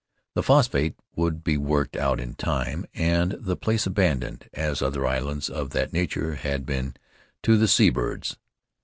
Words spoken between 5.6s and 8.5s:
that nature had been, to the seabirds.